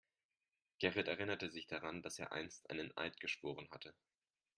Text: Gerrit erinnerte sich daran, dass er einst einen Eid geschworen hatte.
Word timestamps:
Gerrit 0.79 1.07
erinnerte 1.09 1.51
sich 1.51 1.67
daran, 1.67 2.01
dass 2.01 2.17
er 2.17 2.31
einst 2.31 2.71
einen 2.71 2.91
Eid 2.97 3.19
geschworen 3.19 3.69
hatte. 3.69 3.93